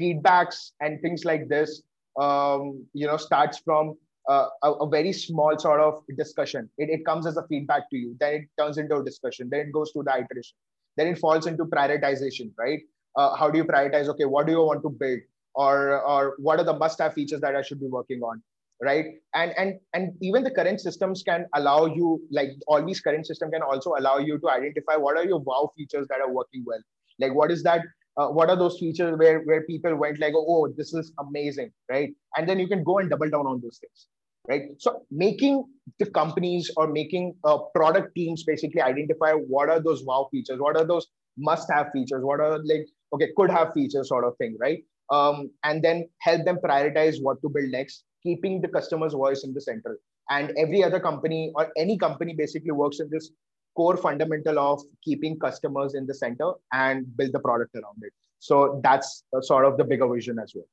feedbacks 0.00 0.70
and 0.80 1.00
things 1.02 1.24
like 1.24 1.48
this 1.48 1.82
um, 2.18 2.86
you 2.94 3.06
know 3.06 3.16
starts 3.16 3.58
from 3.58 3.96
uh, 4.28 4.46
a, 4.62 4.72
a, 4.72 4.88
very 4.88 5.12
small 5.12 5.58
sort 5.58 5.80
of 5.80 6.02
discussion. 6.16 6.70
It, 6.78 6.88
it 6.88 7.04
comes 7.04 7.26
as 7.26 7.36
a 7.36 7.46
feedback 7.48 7.90
to 7.90 7.96
you. 7.96 8.16
Then 8.18 8.34
it 8.34 8.48
turns 8.58 8.78
into 8.78 8.96
a 8.96 9.04
discussion. 9.04 9.50
Then 9.50 9.60
it 9.60 9.72
goes 9.72 9.92
to 9.92 10.02
the 10.02 10.12
iteration. 10.12 10.56
Then 10.96 11.08
it 11.08 11.18
falls 11.18 11.46
into 11.46 11.64
prioritization 11.64 12.52
right? 12.56 12.80
Uh, 13.16 13.36
how 13.36 13.50
do 13.50 13.58
you 13.58 13.64
prioritize? 13.64 14.08
Okay 14.08 14.24
what 14.24 14.46
do 14.46 14.52
you 14.52 14.62
want 14.62 14.82
to 14.82 14.90
build 14.90 15.20
or 15.54 16.00
or 16.02 16.34
what 16.38 16.58
are 16.58 16.64
the 16.64 16.72
must 16.72 16.98
have 16.98 17.14
features 17.14 17.40
that 17.40 17.56
i 17.56 17.62
should 17.62 17.80
be 17.80 17.86
working 17.86 18.20
on 18.20 18.42
right? 18.82 19.06
And 19.34 19.52
and 19.56 19.74
and 19.92 20.12
even 20.20 20.44
the 20.44 20.50
current 20.50 20.80
systems 20.80 21.22
can 21.22 21.46
allow 21.54 21.86
you 21.86 22.20
like 22.30 22.50
all 22.66 22.84
these 22.84 23.00
current 23.00 23.26
system 23.26 23.50
can 23.50 23.62
also 23.62 23.94
allow 23.98 24.18
you 24.18 24.38
to 24.38 24.50
identify 24.50 24.96
what 24.96 25.16
are 25.16 25.24
your 25.24 25.40
wow 25.40 25.70
features 25.76 26.06
that 26.08 26.20
are 26.20 26.32
working 26.32 26.64
well. 26.66 26.80
Like 27.18 27.34
what 27.34 27.50
is 27.50 27.62
that 27.62 27.82
uh, 28.16 28.28
what 28.28 28.50
are 28.50 28.56
those 28.56 28.78
features 28.78 29.16
where 29.18 29.40
where 29.40 29.62
people 29.64 29.94
went 29.96 30.20
like 30.20 30.34
oh 30.36 30.68
this 30.76 30.92
is 30.94 31.12
amazing 31.18 31.70
right? 31.90 32.10
And 32.36 32.48
then 32.48 32.58
you 32.58 32.68
can 32.68 32.84
go 32.84 32.98
and 32.98 33.10
double 33.10 33.30
down 33.30 33.46
on 33.46 33.60
those 33.62 33.78
things 33.78 34.06
right? 34.48 34.62
So 34.78 35.02
making 35.10 35.64
the 35.98 36.06
companies 36.06 36.70
or 36.76 36.86
making 36.88 37.34
uh, 37.44 37.58
product 37.74 38.14
teams 38.14 38.44
basically 38.44 38.82
identify 38.82 39.32
what 39.32 39.68
are 39.68 39.80
those 39.80 40.04
wow 40.04 40.28
features 40.30 40.58
what 40.58 40.76
are 40.76 40.84
those 40.84 41.06
must 41.36 41.70
have 41.72 41.90
features 41.92 42.22
what 42.22 42.40
are 42.40 42.58
like 42.64 42.86
okay 43.12 43.28
could 43.36 43.50
have 43.50 43.72
features 43.72 44.08
sort 44.08 44.24
of 44.24 44.36
thing 44.36 44.56
right 44.60 44.84
um, 45.10 45.50
and 45.64 45.82
then 45.82 46.08
help 46.20 46.44
them 46.44 46.58
prioritize 46.64 47.16
what 47.20 47.40
to 47.42 47.48
build 47.48 47.70
next 47.70 48.04
keeping 48.22 48.60
the 48.60 48.68
customer's 48.68 49.12
voice 49.12 49.44
in 49.44 49.52
the 49.52 49.60
center 49.60 49.98
and 50.30 50.52
every 50.56 50.82
other 50.82 51.00
company 51.00 51.52
or 51.54 51.70
any 51.76 51.98
company 51.98 52.34
basically 52.34 52.70
works 52.70 53.00
in 53.00 53.08
this 53.10 53.30
core 53.76 53.96
fundamental 53.96 54.58
of 54.58 54.80
keeping 55.04 55.38
customers 55.38 55.94
in 55.94 56.06
the 56.06 56.14
center 56.14 56.52
and 56.72 57.16
build 57.16 57.32
the 57.32 57.40
product 57.40 57.74
around 57.74 57.98
it 58.02 58.12
so 58.38 58.80
that's 58.82 59.24
sort 59.42 59.64
of 59.64 59.76
the 59.76 59.84
bigger 59.84 60.08
vision 60.12 60.38
as 60.38 60.52
well 60.54 60.66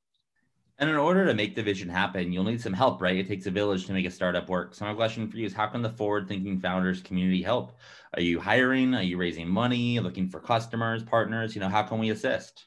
and 0.81 0.89
in 0.89 0.95
order 0.95 1.27
to 1.27 1.35
make 1.35 1.53
the 1.53 1.61
vision 1.61 1.87
happen, 1.87 2.33
you'll 2.33 2.43
need 2.43 2.59
some 2.59 2.73
help, 2.73 3.03
right? 3.03 3.15
It 3.15 3.27
takes 3.27 3.45
a 3.45 3.51
village 3.51 3.85
to 3.85 3.93
make 3.93 4.07
a 4.07 4.09
startup 4.09 4.49
work. 4.49 4.73
So 4.73 4.83
my 4.83 4.95
question 4.95 5.29
for 5.29 5.37
you 5.37 5.45
is 5.45 5.53
how 5.53 5.67
can 5.67 5.83
the 5.83 5.91
forward 5.91 6.27
thinking 6.27 6.59
founders 6.59 7.01
community 7.01 7.43
help? 7.43 7.73
Are 8.15 8.21
you 8.21 8.39
hiring? 8.39 8.95
Are 8.95 9.03
you 9.03 9.17
raising 9.17 9.47
money, 9.47 9.99
looking 9.99 10.27
for 10.27 10.39
customers, 10.39 11.03
partners? 11.03 11.53
You 11.53 11.61
know, 11.61 11.69
how 11.69 11.83
can 11.83 11.99
we 11.99 12.09
assist? 12.09 12.65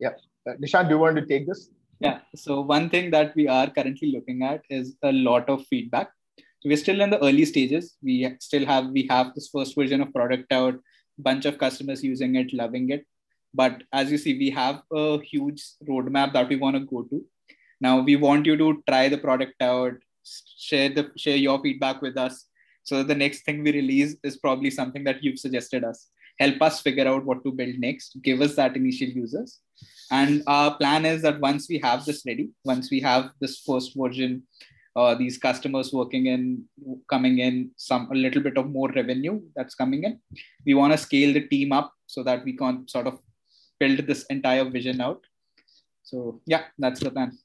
Yeah. 0.00 0.14
Uh, 0.48 0.54
Nishant, 0.54 0.88
do 0.88 0.94
you 0.94 0.98
want 0.98 1.16
to 1.16 1.26
take 1.26 1.46
this? 1.46 1.70
Yeah. 2.00 2.20
So 2.34 2.60
one 2.62 2.88
thing 2.88 3.10
that 3.10 3.34
we 3.36 3.46
are 3.46 3.68
currently 3.68 4.10
looking 4.10 4.42
at 4.42 4.62
is 4.70 4.96
a 5.02 5.12
lot 5.12 5.48
of 5.48 5.66
feedback. 5.66 6.10
So 6.38 6.68
we're 6.68 6.76
still 6.76 7.00
in 7.00 7.10
the 7.10 7.22
early 7.22 7.44
stages. 7.44 7.96
We 8.02 8.34
still 8.40 8.66
have 8.66 8.88
we 8.88 9.06
have 9.10 9.34
this 9.34 9.48
first 9.48 9.74
version 9.74 10.00
of 10.00 10.12
product 10.12 10.52
out, 10.52 10.74
bunch 11.18 11.44
of 11.44 11.58
customers 11.58 12.02
using 12.02 12.36
it, 12.36 12.52
loving 12.52 12.90
it 12.90 13.06
but 13.52 13.82
as 13.92 14.10
you 14.10 14.18
see, 14.18 14.38
we 14.38 14.50
have 14.50 14.82
a 14.92 15.20
huge 15.20 15.62
roadmap 15.88 16.32
that 16.34 16.48
we 16.48 16.56
want 16.56 16.76
to 16.76 16.80
go 16.80 17.02
to. 17.02 17.24
Now 17.80 18.00
we 18.00 18.16
want 18.16 18.46
you 18.46 18.56
to 18.56 18.82
try 18.88 19.08
the 19.08 19.18
product 19.18 19.60
out, 19.60 19.94
share 20.58 20.90
the 20.90 21.10
share 21.16 21.36
your 21.36 21.60
feedback 21.60 22.02
with 22.02 22.16
us. 22.16 22.46
So 22.84 23.02
the 23.02 23.14
next 23.14 23.42
thing 23.42 23.62
we 23.62 23.72
release 23.72 24.16
is 24.22 24.36
probably 24.36 24.70
something 24.70 25.04
that 25.04 25.22
you've 25.22 25.38
suggested 25.38 25.84
us. 25.84 26.08
Help 26.40 26.62
us 26.62 26.80
figure 26.80 27.06
out 27.06 27.24
what 27.24 27.44
to 27.44 27.52
build 27.52 27.78
next. 27.78 28.16
Give 28.22 28.40
us 28.40 28.56
that 28.56 28.76
initial 28.76 29.08
users. 29.08 29.60
And 30.10 30.42
our 30.46 30.76
plan 30.76 31.04
is 31.06 31.22
that 31.22 31.40
once 31.40 31.68
we 31.68 31.78
have 31.78 32.04
this 32.04 32.22
ready, 32.26 32.50
once 32.64 32.90
we 32.90 33.00
have 33.00 33.30
this 33.40 33.60
first 33.60 33.92
version, 33.96 34.42
uh, 34.96 35.14
these 35.14 35.38
customers 35.38 35.92
working 35.92 36.26
in, 36.26 36.64
coming 37.08 37.38
in, 37.38 37.70
some 37.76 38.10
a 38.10 38.14
little 38.14 38.42
bit 38.42 38.56
of 38.58 38.70
more 38.70 38.90
revenue 38.90 39.40
that's 39.54 39.74
coming 39.74 40.04
in, 40.04 40.18
we 40.66 40.74
want 40.74 40.92
to 40.92 40.98
scale 40.98 41.32
the 41.32 41.46
team 41.46 41.72
up 41.72 41.92
so 42.06 42.22
that 42.24 42.44
we 42.44 42.56
can 42.56 42.88
sort 42.88 43.06
of 43.06 43.20
build 43.78 43.98
this 44.06 44.24
entire 44.30 44.68
vision 44.68 45.00
out. 45.00 45.20
So 46.02 46.40
yeah, 46.46 46.64
that's 46.78 47.00
the 47.00 47.10
plan. 47.10 47.38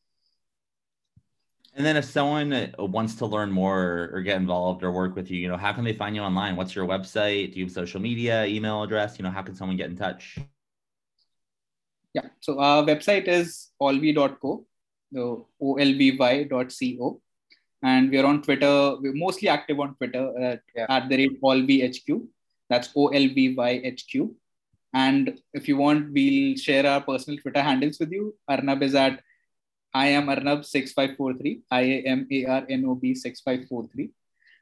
And 1.75 1.86
then 1.86 1.98
if 1.98 2.05
someone 2.05 2.53
uh, 2.53 2.70
wants 2.79 3.15
to 3.15 3.25
learn 3.25 3.51
more 3.51 4.10
or 4.13 4.22
get 4.22 4.38
involved 4.38 4.82
or 4.82 4.91
work 4.91 5.13
with 5.13 5.29
you, 5.29 5.38
you 5.38 5.50
know, 5.50 5.58
how 5.58 5.74
can 5.74 5.84
they 5.84 5.91
find 5.91 6.15
you 6.15 6.22
online? 6.22 6.55
What's 6.55 6.74
your 6.74 6.88
website? 6.88 7.51
Do 7.51 7.60
you 7.60 7.65
have 7.65 7.74
social 7.74 8.00
media, 8.00 8.46
email 8.46 8.82
address? 8.82 9.20
You 9.20 9.24
know, 9.24 9.29
how 9.29 9.41
can 9.41 9.55
someone 9.55 9.75
get 9.75 9.89
in 9.89 9.98
touch? 9.98 10.38
Yeah. 12.13 12.27
So 12.39 12.60
our 12.60 12.82
website 12.84 13.27
is 13.27 13.72
olvy.co, 13.82 14.65
so 15.13 15.48
olvy.co. 15.62 17.22
And 17.84 18.10
we're 18.10 18.25
on 18.25 18.41
Twitter. 18.41 18.96
We're 19.01 19.13
mostly 19.13 19.50
active 19.50 19.77
on 19.82 19.96
Twitter 19.96 20.32
at, 20.39 20.62
yeah. 20.74 20.86
at 20.88 21.10
the 21.10 21.17
rate 21.17 21.41
olvyhq. 21.41 22.25
That's 22.70 22.89
O-L-V-Y-H-Q. 22.96 24.36
And 24.94 25.39
if 25.53 25.67
you 25.67 25.75
want, 25.75 26.13
we'll 26.13 26.55
share 26.55 26.88
our 26.88 27.01
personal 27.01 27.38
Twitter 27.39 27.62
handles 27.62 28.00
with 28.00 28.13
you. 28.13 28.34
Arnab 28.48 28.82
is 28.82 28.96
at 28.96 29.20
I 29.96 30.08
am 30.08 30.28
Arnab6543. 30.28 31.62
I 31.72 31.82
am 32.14 32.28
A 32.30 32.46
R 32.46 32.66
N 32.70 32.84
O 32.86 32.96
B 32.96 33.16
6543. 33.16 34.12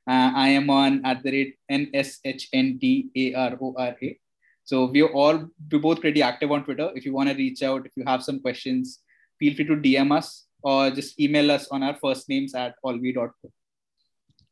Uh, 0.05 0.31
I 0.35 0.49
am 0.49 0.69
on 0.69 1.03
at 1.05 1.23
the 1.23 1.31
rate 1.31 1.57
NSHNDARORA. 1.71 4.17
So 4.63 4.85
we 4.85 5.01
are 5.01 5.11
all, 5.11 5.47
we're 5.71 5.79
both 5.79 6.01
pretty 6.01 6.21
active 6.21 6.51
on 6.51 6.63
Twitter. 6.63 6.91
If 6.95 7.03
you 7.05 7.13
want 7.13 7.29
to 7.29 7.35
reach 7.35 7.63
out, 7.63 7.87
if 7.87 7.93
you 7.97 8.03
have 8.05 8.23
some 8.23 8.41
questions, 8.41 8.99
feel 9.39 9.55
free 9.55 9.65
to 9.65 9.75
DM 9.75 10.15
us 10.15 10.45
or 10.61 10.91
just 10.91 11.19
email 11.19 11.49
us 11.51 11.67
on 11.69 11.81
our 11.81 11.95
first 11.95 12.29
names 12.29 12.53
at 12.53 12.75
olvy.co. 12.85 13.51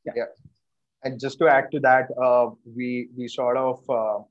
Yeah. 0.04 0.14
yeah. 0.16 0.26
And 1.04 1.20
just 1.20 1.38
to 1.40 1.48
add 1.48 1.70
to 1.74 1.80
that, 1.82 2.08
uh, 2.20 2.50
we 2.76 3.10
we 3.16 3.28
sort 3.28 3.58
of 3.58 3.88
uh, 3.88 4.24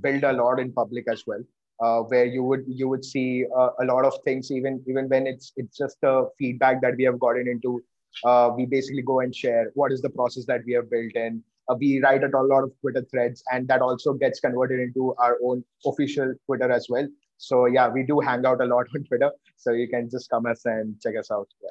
build 0.00 0.24
a 0.24 0.32
lot 0.32 0.58
in 0.58 0.72
public 0.72 1.04
as 1.06 1.26
well. 1.26 1.44
Uh, 1.80 2.00
where 2.00 2.24
you 2.24 2.42
would 2.42 2.64
you 2.66 2.88
would 2.88 3.04
see 3.04 3.44
uh, 3.56 3.70
a 3.80 3.84
lot 3.84 4.04
of 4.04 4.14
things 4.24 4.50
even 4.50 4.82
even 4.88 5.08
when 5.08 5.26
it's 5.26 5.52
it's 5.56 5.76
just 5.76 5.96
a 6.02 6.24
feedback 6.38 6.80
that 6.80 6.96
we 6.96 7.04
have 7.04 7.18
gotten 7.18 7.46
into 7.48 7.82
uh, 8.24 8.50
we 8.56 8.66
basically 8.66 9.02
go 9.02 9.20
and 9.20 9.34
share 9.34 9.70
what 9.74 9.92
is 9.92 10.02
the 10.02 10.10
process 10.10 10.44
that 10.46 10.62
we 10.66 10.72
have 10.72 10.90
built 10.90 11.14
in. 11.14 11.42
Uh, 11.68 11.74
we 11.78 12.00
write 12.02 12.24
a 12.24 12.28
lot 12.28 12.64
of 12.64 12.72
twitter 12.80 13.04
threads 13.10 13.44
and 13.52 13.68
that 13.68 13.80
also 13.80 14.12
gets 14.12 14.40
converted 14.40 14.80
into 14.80 15.14
our 15.18 15.36
own 15.44 15.62
official 15.86 16.34
twitter 16.46 16.70
as 16.70 16.86
well. 16.88 17.06
So 17.36 17.66
yeah 17.66 17.88
we 17.88 18.02
do 18.02 18.20
hang 18.20 18.44
out 18.44 18.60
a 18.60 18.64
lot 18.64 18.86
on 18.94 19.04
twitter. 19.04 19.30
So 19.56 19.72
you 19.72 19.88
can 19.88 20.08
just 20.10 20.30
come 20.30 20.46
us 20.46 20.64
and 20.64 21.00
check 21.00 21.14
us 21.18 21.30
out. 21.30 21.48
Yeah. 21.62 21.70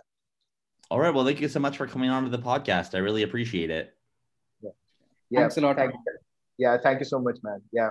All 0.90 1.00
right. 1.00 1.14
Well 1.14 1.26
thank 1.26 1.42
you 1.42 1.50
so 1.50 1.60
much 1.60 1.78
for 1.78 1.88
coming 1.88 2.10
on 2.10 2.24
to 2.24 2.30
the 2.30 2.40
podcast. 2.40 2.96
I 2.96 3.00
really 3.00 3.24
appreciate 3.24 3.72
it. 3.72 3.94
Yeah, 4.62 4.70
yeah. 5.32 5.40
Thanks 5.42 5.58
a 5.58 5.62
lot 5.62 5.76
thank, 5.76 5.94
yeah. 6.58 6.78
Thank 6.78 7.00
you 7.00 7.06
so 7.06 7.20
much 7.20 7.40
man. 7.44 7.62
Yeah 7.74 7.90